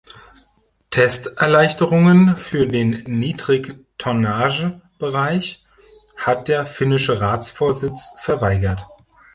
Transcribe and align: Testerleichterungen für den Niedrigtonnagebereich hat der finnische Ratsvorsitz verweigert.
Testerleichterungen 0.89 2.35
für 2.35 2.65
den 2.67 3.03
Niedrigtonnagebereich 3.03 5.63
hat 6.17 6.47
der 6.47 6.65
finnische 6.65 7.21
Ratsvorsitz 7.21 8.09
verweigert. 8.17 8.87